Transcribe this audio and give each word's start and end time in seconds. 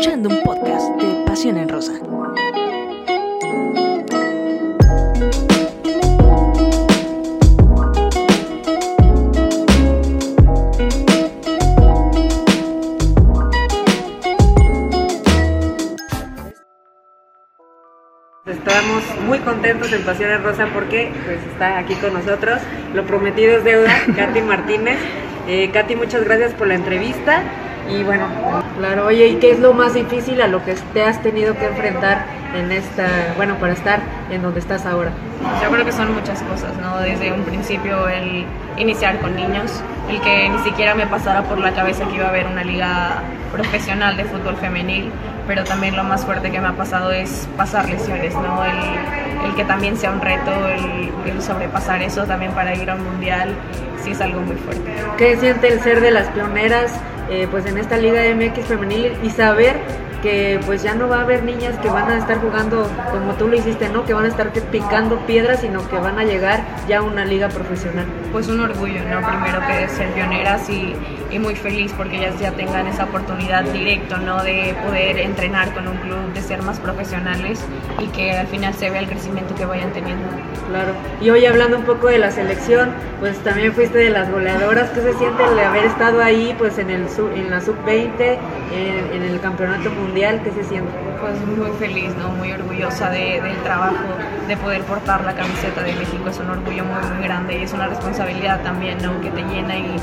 escuchando 0.00 0.30
un 0.30 0.42
podcast 0.42 0.88
de 0.96 1.26
Pasión 1.26 1.58
en 1.58 1.68
Rosa. 1.68 1.92
Estamos 18.46 19.04
muy 19.26 19.38
contentos 19.40 19.92
en 19.92 20.02
Pasión 20.04 20.30
en 20.30 20.42
Rosa 20.42 20.66
porque 20.72 21.12
pues, 21.26 21.44
está 21.52 21.76
aquí 21.76 21.94
con 21.96 22.14
nosotros. 22.14 22.62
Lo 22.94 23.04
prometido 23.04 23.58
es 23.58 23.64
deuda, 23.64 23.92
Katy 24.16 24.40
Martínez. 24.40 24.96
Eh, 25.46 25.70
Katy, 25.74 25.94
muchas 25.96 26.24
gracias 26.24 26.54
por 26.54 26.68
la 26.68 26.74
entrevista. 26.76 27.42
Y 27.90 28.04
bueno, 28.04 28.26
claro, 28.78 29.06
oye, 29.06 29.26
¿y 29.26 29.34
qué 29.36 29.52
es 29.52 29.58
lo 29.58 29.72
más 29.72 29.94
difícil 29.94 30.40
a 30.40 30.46
lo 30.46 30.64
que 30.64 30.74
te 30.92 31.02
has 31.02 31.20
tenido 31.22 31.56
que 31.56 31.66
enfrentar 31.66 32.24
en 32.54 32.70
esta, 32.70 33.08
bueno, 33.36 33.56
para 33.56 33.72
estar 33.72 34.00
en 34.30 34.42
donde 34.42 34.60
estás 34.60 34.86
ahora? 34.86 35.10
Yo 35.62 35.70
creo 35.70 35.84
que 35.84 35.92
son 35.92 36.14
muchas 36.14 36.40
cosas, 36.42 36.76
¿no? 36.80 36.98
Desde 37.00 37.32
un 37.32 37.42
principio 37.42 38.08
el 38.08 38.44
iniciar 38.76 39.18
con 39.18 39.34
niños, 39.34 39.82
el 40.08 40.20
que 40.20 40.48
ni 40.48 40.58
siquiera 40.60 40.94
me 40.94 41.06
pasara 41.06 41.42
por 41.42 41.58
la 41.58 41.72
cabeza 41.72 42.04
que 42.06 42.16
iba 42.16 42.26
a 42.26 42.28
haber 42.28 42.46
una 42.46 42.62
liga 42.62 43.22
profesional 43.52 44.16
de 44.16 44.24
fútbol 44.24 44.56
femenil, 44.56 45.10
pero 45.46 45.64
también 45.64 45.96
lo 45.96 46.04
más 46.04 46.24
fuerte 46.24 46.50
que 46.50 46.60
me 46.60 46.68
ha 46.68 46.76
pasado 46.76 47.10
es 47.10 47.48
pasar 47.56 47.88
lesiones, 47.88 48.34
¿no? 48.34 48.64
El, 48.64 49.48
el 49.48 49.54
que 49.56 49.64
también 49.64 49.96
sea 49.96 50.12
un 50.12 50.20
reto, 50.20 50.52
el, 50.68 51.10
el, 51.30 51.42
sobrepasar 51.42 52.02
eso 52.02 52.24
también 52.24 52.52
para 52.52 52.74
ir 52.74 52.88
a 52.88 52.94
un 52.94 53.04
mundial, 53.04 53.54
sí 54.02 54.12
es 54.12 54.20
algo 54.20 54.40
muy 54.42 54.56
fuerte. 54.56 54.92
¿Qué 55.16 55.36
siente 55.36 55.68
el 55.68 55.80
ser 55.80 56.00
de 56.00 56.10
las 56.10 56.28
pioneras 56.28 56.92
eh, 57.30 57.46
pues 57.50 57.64
en 57.66 57.78
esta 57.78 57.96
Liga 57.96 58.22
MX 58.34 58.66
femenil 58.66 59.12
y 59.22 59.30
saber 59.30 59.76
que 60.22 60.60
pues 60.66 60.82
ya 60.82 60.94
no 60.94 61.08
va 61.08 61.18
a 61.18 61.22
haber 61.22 61.44
niñas 61.44 61.78
que 61.78 61.88
van 61.88 62.10
a 62.10 62.18
estar 62.18 62.40
jugando 62.40 62.90
como 63.10 63.32
tú 63.34 63.48
lo 63.48 63.56
hiciste, 63.56 63.88
¿no? 63.88 64.04
Que 64.04 64.12
van 64.12 64.24
a 64.24 64.28
estar 64.28 64.50
picando 64.50 65.18
piedras, 65.26 65.60
sino 65.60 65.88
que 65.88 65.96
van 65.96 66.18
a 66.18 66.24
llegar 66.24 66.62
ya 66.88 66.98
a 66.98 67.02
una 67.02 67.24
liga 67.24 67.48
profesional. 67.48 68.06
Pues 68.32 68.46
un 68.48 68.60
orgullo, 68.60 69.00
¿no? 69.10 69.26
Primero 69.26 69.60
que 69.66 69.88
ser 69.88 70.08
pioneras 70.10 70.68
y, 70.70 70.94
y 71.30 71.38
muy 71.38 71.56
feliz 71.56 71.92
porque 71.96 72.18
ellas 72.18 72.38
ya 72.40 72.52
tengan 72.52 72.86
esa 72.86 73.04
oportunidad 73.04 73.64
directo, 73.64 74.18
¿no? 74.18 74.42
De 74.42 74.74
poder 74.86 75.18
entrenar 75.18 75.74
con 75.74 75.88
un 75.88 75.96
club, 75.96 76.32
de 76.32 76.40
ser 76.40 76.62
más 76.62 76.78
profesionales 76.78 77.60
y 77.98 78.06
que 78.06 78.32
al 78.38 78.46
final 78.46 78.72
se 78.74 78.88
vea 78.88 79.00
el 79.00 79.08
crecimiento 79.08 79.54
que 79.56 79.64
vayan 79.64 79.92
teniendo. 79.92 80.28
Claro. 80.68 80.92
Y 81.20 81.30
hoy 81.30 81.44
hablando 81.44 81.78
un 81.78 81.84
poco 81.84 82.06
de 82.06 82.18
la 82.18 82.30
selección, 82.30 82.90
pues 83.18 83.36
también 83.38 83.72
fuiste 83.72 83.98
de 83.98 84.10
las 84.10 84.30
goleadoras. 84.30 84.90
¿Qué 84.90 85.00
se 85.00 85.14
siente 85.14 85.42
el 85.42 85.58
haber 85.58 85.86
estado 85.86 86.22
ahí, 86.22 86.54
pues 86.56 86.78
en 86.78 86.90
el 86.90 87.06
en 87.34 87.50
la 87.50 87.60
sub-20, 87.60 88.38
en, 88.72 89.12
en 89.12 89.22
el 89.22 89.40
campeonato 89.40 89.90
mundial? 89.90 90.40
¿Qué 90.44 90.52
se 90.52 90.62
siente? 90.64 90.92
Pues 91.20 91.34
muy 91.58 91.76
feliz, 91.78 92.14
¿no? 92.16 92.28
Muy 92.28 92.52
orgullosa 92.52 93.10
de, 93.10 93.40
del 93.40 93.56
trabajo, 93.64 93.96
de 94.50 94.56
poder 94.56 94.82
portar 94.82 95.24
la 95.24 95.32
camiseta 95.32 95.80
de 95.84 95.92
México. 95.92 96.28
Es 96.28 96.38
un 96.40 96.50
orgullo 96.50 96.84
muy, 96.84 97.00
muy 97.14 97.22
grande 97.22 97.56
y 97.56 97.62
es 97.62 97.72
una 97.72 97.86
responsabilidad 97.86 98.60
también, 98.62 98.98
¿no? 99.00 99.20
Que 99.20 99.30
te 99.30 99.42
llena 99.44 99.78
y, 99.78 99.96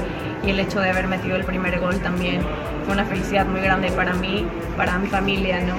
y 0.43 0.49
el 0.49 0.59
hecho 0.59 0.79
de 0.79 0.89
haber 0.89 1.07
metido 1.07 1.35
el 1.35 1.43
primer 1.43 1.79
gol 1.79 1.95
también 1.99 2.41
fue 2.85 2.93
una 2.93 3.05
felicidad 3.05 3.45
muy 3.45 3.59
grande 3.59 3.91
para 3.91 4.13
mí, 4.13 4.45
para 4.77 4.97
mi 4.97 5.07
familia, 5.07 5.59
¿no? 5.59 5.75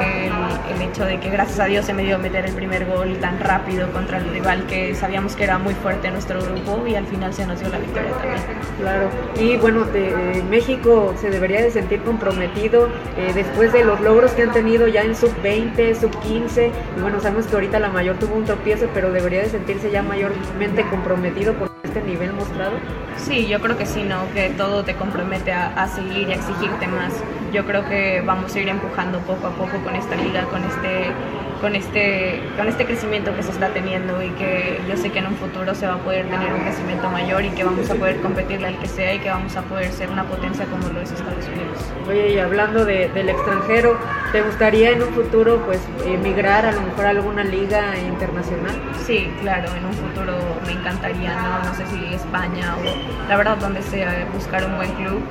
El, 0.00 0.76
el, 0.76 0.88
hecho 0.88 1.04
de 1.04 1.18
que 1.18 1.28
gracias 1.28 1.58
a 1.58 1.64
Dios 1.64 1.84
se 1.84 1.92
me 1.92 2.04
dio 2.04 2.16
meter 2.18 2.46
el 2.46 2.54
primer 2.54 2.86
gol 2.86 3.16
tan 3.18 3.40
rápido 3.40 3.90
contra 3.90 4.18
el 4.18 4.30
rival 4.30 4.64
que 4.66 4.94
sabíamos 4.94 5.34
que 5.34 5.44
era 5.44 5.58
muy 5.58 5.74
fuerte 5.74 6.06
en 6.06 6.14
nuestro 6.14 6.40
grupo 6.40 6.86
y 6.86 6.94
al 6.94 7.06
final 7.06 7.34
se 7.34 7.44
nos 7.44 7.58
dio 7.58 7.68
la 7.68 7.78
victoria 7.78 8.10
también. 8.12 8.40
Claro, 8.78 9.08
y 9.40 9.56
bueno, 9.56 9.84
de, 9.86 10.44
México 10.48 11.14
se 11.20 11.30
debería 11.30 11.60
de 11.60 11.70
sentir 11.72 12.02
comprometido 12.02 12.88
eh, 13.16 13.32
después 13.34 13.72
de 13.72 13.84
los 13.84 14.00
logros 14.00 14.30
que 14.32 14.42
han 14.42 14.52
tenido 14.52 14.86
ya 14.86 15.02
en 15.02 15.16
sub-20, 15.16 15.94
sub-15, 15.96 16.70
y 16.96 17.00
bueno, 17.00 17.20
sabemos 17.20 17.46
que 17.46 17.54
ahorita 17.54 17.80
la 17.80 17.88
mayor 17.88 18.16
tuvo 18.18 18.36
un 18.36 18.44
tropiezo, 18.44 18.88
pero 18.94 19.10
debería 19.10 19.40
de 19.40 19.48
sentirse 19.48 19.90
ya 19.90 20.02
mayormente 20.02 20.84
comprometido 20.88 21.54
por 21.54 21.73
este 21.94 22.08
nivel 22.08 22.32
mostrado. 22.32 22.72
Sí, 23.16 23.46
yo 23.46 23.60
creo 23.60 23.78
que 23.78 23.86
sí, 23.86 24.02
¿no? 24.02 24.26
Que 24.34 24.50
todo 24.50 24.82
te 24.84 24.94
compromete 24.94 25.52
a, 25.52 25.68
a 25.80 25.86
seguir 25.86 26.28
y 26.28 26.32
a 26.32 26.34
exigirte 26.34 26.88
más. 26.88 27.12
Yo 27.52 27.64
creo 27.64 27.84
que 27.88 28.20
vamos 28.26 28.52
a 28.54 28.58
ir 28.58 28.68
empujando 28.68 29.20
poco 29.20 29.46
a 29.46 29.50
poco 29.50 29.78
con 29.84 29.94
esta 29.94 30.16
liga, 30.16 30.42
con 30.46 30.64
este, 30.64 31.12
con 31.60 31.76
este, 31.76 32.42
con 32.56 32.66
este 32.66 32.84
crecimiento 32.84 33.34
que 33.34 33.42
se 33.44 33.50
está 33.50 33.68
teniendo 33.68 34.20
y 34.22 34.30
que 34.30 34.80
yo 34.88 34.96
sé 34.96 35.10
que 35.10 35.20
en 35.20 35.28
un 35.28 35.36
futuro 35.36 35.74
se 35.74 35.86
va 35.86 35.94
a 35.94 35.98
poder 35.98 36.26
tener 36.26 36.52
un 36.52 36.60
crecimiento 36.60 37.08
mayor 37.10 37.44
y 37.44 37.50
que 37.50 37.62
vamos 37.62 37.88
a 37.88 37.94
poder 37.94 38.20
competirle 38.20 38.66
al 38.66 38.78
que 38.78 38.88
sea 38.88 39.14
y 39.14 39.20
que 39.20 39.30
vamos 39.30 39.54
a 39.56 39.62
poder 39.62 39.92
ser 39.92 40.10
una 40.10 40.24
potencia 40.24 40.66
como 40.66 40.88
lo 40.88 41.00
es 41.00 41.12
Estados 41.12 41.46
Unidos. 41.46 41.78
Oye, 42.08 42.34
y 42.34 42.38
hablando 42.38 42.84
de, 42.84 43.08
del 43.08 43.28
extranjero, 43.28 43.96
¿te 44.32 44.42
gustaría 44.42 44.90
en 44.90 45.02
un 45.04 45.14
futuro 45.14 45.62
pues 45.64 45.80
emigrar 46.04 46.66
a 46.66 46.72
lo 46.72 46.80
mejor 46.82 47.06
a 47.06 47.10
alguna 47.10 47.44
liga 47.44 47.96
internacional? 47.98 48.74
Sí, 49.06 49.30
claro, 49.40 49.68
en 49.74 49.86
un 49.86 49.94
futuro 49.94 50.34
encantaría, 50.84 51.34
no, 51.34 51.64
no 51.64 51.74
sé 51.74 51.86
si 51.86 52.14
España 52.14 52.76
o 52.76 53.28
la 53.28 53.36
verdad 53.36 53.56
donde 53.56 53.82
sea, 53.82 54.26
buscar 54.32 54.64
un 54.64 54.76
buen 54.76 54.92
club 54.92 55.22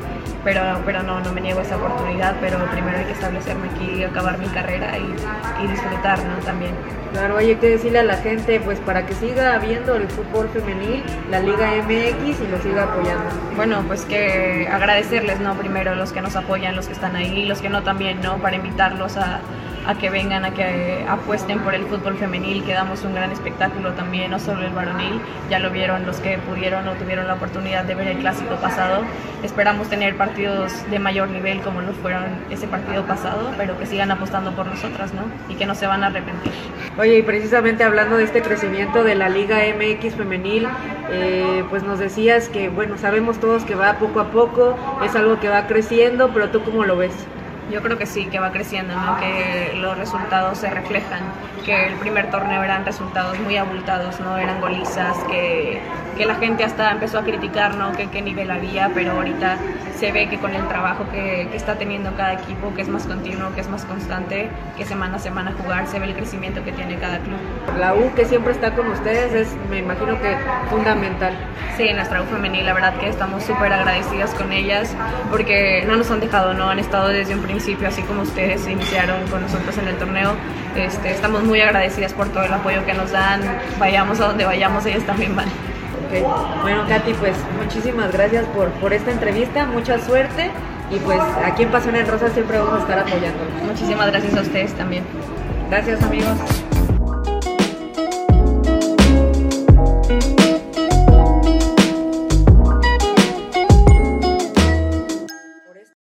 pero, 0.44 0.62
pero 0.86 1.04
no, 1.04 1.20
no 1.22 1.32
me 1.32 1.42
niego 1.42 1.60
a 1.60 1.64
esa 1.64 1.78
oportunidad, 1.78 2.36
pero 2.42 2.58
primero 2.72 2.98
hay 2.98 3.06
que 3.06 3.14
establecerme 3.14 3.70
aquí, 3.70 4.04
acabar 4.04 4.38
mi 4.38 4.48
carrera 4.48 4.98
y, 4.98 5.64
y 5.64 5.68
disfrutar 5.68 6.20
¿no? 6.20 6.36
también. 6.46 6.74
Claro, 7.14 7.38
hay 7.38 7.56
que 7.56 7.70
decirle 7.70 8.00
a 8.00 8.04
la 8.04 8.18
gente, 8.18 8.60
pues 8.60 8.80
para 8.80 9.06
que 9.06 9.14
siga 9.14 9.58
viendo 9.60 9.96
el 9.96 10.08
fútbol 10.10 10.50
femenil, 10.50 11.04
la 11.30 11.40
Liga 11.40 11.72
MX 11.84 12.42
y 12.42 12.48
lo 12.48 12.60
siga 12.62 12.84
apoyando. 12.84 13.30
Bueno, 13.56 13.84
pues 13.88 14.04
que 14.06 14.68
agradecerles, 14.70 15.40
¿no? 15.40 15.54
Primero 15.54 15.94
los 15.96 16.12
que 16.12 16.22
nos 16.22 16.36
apoyan, 16.36 16.76
los 16.76 16.88
que 16.88 16.94
están 16.94 17.16
ahí, 17.16 17.46
los 17.46 17.62
que 17.62 17.70
no 17.70 17.84
también, 17.84 18.20
¿no? 18.22 18.38
Para 18.38 18.56
invitarlos 18.56 19.16
a, 19.18 19.42
a 19.86 19.96
que 19.96 20.10
vengan, 20.10 20.46
a 20.46 20.54
que 20.54 21.06
apuesten 21.08 21.60
por 21.60 21.76
el 21.76 21.86
fútbol 21.86 22.16
femenil, 22.18 22.64
que 22.64 22.74
damos 22.74 23.04
un 23.04 23.14
gran 23.14 23.32
espectáculo 23.32 23.94
también, 23.94 24.32
no 24.32 24.40
solo 24.40 24.66
el 24.66 24.74
varonil, 24.74 25.20
ya 25.50 25.60
lo 25.60 25.72
vieron 25.72 26.06
los 26.06 26.18
que 26.18 26.38
pudieron 26.38 26.88
o 26.88 26.94
tuvieron 26.94 27.28
la 27.28 27.36
oportunidad 27.36 27.84
de 27.84 27.96
ver 27.96 28.08
el 28.08 28.18
clásico 28.18 28.56
pasado. 28.56 29.04
Esperamos 29.44 29.90
tener 29.90 30.16
partidos 30.16 30.72
de 30.90 31.00
mayor 31.00 31.30
nivel 31.30 31.62
como 31.62 31.82
lo 31.82 31.94
fueron 31.94 32.24
ese 32.50 32.68
partido 32.68 33.06
pasado, 33.06 33.52
pero 33.58 33.78
que 33.78 33.86
sigan 33.86 34.12
apostando 34.12 34.52
por 34.52 34.66
nosotras, 34.66 35.14
¿no? 35.14 35.24
Y 35.50 35.56
que 35.56 35.66
no 35.66 35.76
se 35.76 35.86
van 35.86 36.04
a 36.04 36.08
arrepentir. 36.08 36.52
Oye, 36.98 37.18
y 37.18 37.22
precisamente 37.24 37.84
hablando 37.84 38.18
de 38.18 38.24
este 38.24 38.42
crecimiento 38.42 39.04
de 39.04 39.16
la 39.16 39.30
Liga 39.30 39.58
MX 39.58 40.16
femenil, 40.16 40.68
eh, 41.12 41.64
pues 41.70 41.84
nos 41.84 42.00
decías 42.00 42.50
que, 42.50 42.70
bueno, 42.70 42.98
sabemos 42.98 43.40
todos 43.40 43.64
que 43.64 43.76
va 43.76 43.98
poco 43.98 44.20
a 44.20 44.32
poco, 44.32 44.78
es 45.04 45.16
algo 45.16 45.40
que 45.40 45.50
va 45.50 45.68
creciendo, 45.68 46.30
pero 46.34 46.50
tú 46.50 46.64
cómo 46.64 46.84
lo 46.84 46.96
ves? 46.96 47.14
Yo 47.72 47.82
creo 47.82 47.98
que 47.98 48.06
sí, 48.06 48.26
que 48.26 48.40
va 48.40 48.52
creciendo, 48.52 48.94
¿no? 48.96 49.18
que 49.20 49.74
los 49.80 49.98
resultados 49.98 50.58
se 50.58 50.70
reflejan, 50.70 51.22
que 51.66 51.88
el 51.88 51.94
primer 51.96 52.30
torneo 52.30 52.62
eran 52.64 52.86
resultados 52.86 53.40
muy 53.40 53.58
abultados, 53.58 54.20
no 54.20 54.38
eran 54.38 54.60
golizas, 54.62 55.18
que, 55.30 55.82
que 56.18 56.26
la 56.26 56.36
gente 56.36 56.64
hasta 56.64 56.92
empezó 56.92 57.20
a 57.20 57.24
criticar 57.24 57.76
¿no? 57.76 57.94
que 57.94 58.08
qué 58.10 58.22
nivel 58.22 58.52
había, 58.52 58.92
pero 58.94 59.14
ahorita 59.14 59.58
se 59.98 60.12
ve 60.12 60.28
que 60.28 60.38
con 60.38 60.54
el 60.54 60.68
trabajo 60.68 61.06
que, 61.12 61.48
que, 61.50 61.56
está 61.56 61.76
teniendo 61.76 62.14
cada 62.16 62.34
equipo, 62.34 62.74
que 62.76 62.82
es 62.82 62.90
más 62.90 63.06
continuo, 63.06 63.54
que 63.56 63.62
es 63.62 63.70
más 63.70 63.86
constante, 63.86 64.50
que 64.78 64.86
semana 64.86 65.16
a 65.16 65.20
semana 65.20 65.54
jugar, 65.62 65.88
se 65.88 66.00
ve 66.00 66.08
el 66.08 66.14
crecimiento 66.14 66.64
que 66.64 66.74
tiene 66.74 66.98
cada 66.98 67.20
club. 67.20 67.38
La 67.80 67.94
U 67.94 68.14
que 68.14 68.26
siempre 68.26 68.52
está 68.52 68.76
con 68.76 68.88
ustedes 68.88 69.34
es, 69.34 69.56
me 69.70 69.80
imagino 69.80 70.20
que 70.20 70.36
fundamental. 70.70 71.34
Sí, 71.78 71.92
nuestra 71.94 72.22
U 72.22 72.26
femenil, 72.26 72.66
la 72.66 72.74
verdad 72.74 72.96
que 73.00 73.08
estamos 73.08 73.44
súper 73.44 73.72
agradecidas 73.72 74.32
con 74.32 74.52
ellas, 74.52 74.94
porque 75.32 75.84
no 75.88 75.96
nos 75.96 76.12
han 76.12 76.20
dejado, 76.20 76.54
¿no? 76.54 76.70
Han 76.70 76.80
estado 76.80 77.08
desde 77.08 77.34
un 77.34 77.42
principio, 77.42 77.53
así 77.88 78.02
como 78.04 78.22
ustedes 78.22 78.68
iniciaron 78.68 79.28
con 79.28 79.42
nosotros 79.42 79.78
en 79.78 79.88
el 79.88 79.96
torneo. 79.98 80.32
Este, 80.76 81.12
estamos 81.12 81.44
muy 81.44 81.62
agradecidas 81.62 82.14
por 82.14 82.30
todo 82.30 82.44
el 82.44 82.54
apoyo 82.54 82.86
que 82.86 82.94
nos 82.94 83.12
dan, 83.12 83.42
vayamos 83.80 84.20
a 84.20 84.28
donde 84.28 84.46
vayamos, 84.46 84.86
ellas 84.86 85.04
también 85.04 85.36
van. 85.36 85.48
Okay. 86.08 86.24
Bueno, 86.62 86.86
Katy, 86.88 87.14
pues 87.14 87.36
muchísimas 87.62 88.12
gracias 88.12 88.46
por, 88.48 88.70
por 88.74 88.94
esta 88.94 89.12
entrevista, 89.12 89.66
mucha 89.66 90.00
suerte 90.00 90.52
y 90.92 90.98
pues 91.00 91.20
aquí 91.44 91.64
en 91.64 91.70
Pasión 91.70 91.96
en 91.96 92.08
Rosa 92.08 92.30
siempre 92.30 92.58
vamos 92.58 92.76
a 92.76 92.80
estar 92.80 93.00
apoyando. 93.00 93.44
Muchísimas 93.66 94.08
gracias 94.08 94.36
a 94.36 94.42
ustedes 94.42 94.74
también. 94.74 95.04
Gracias 95.70 96.02
amigos. 96.04 96.38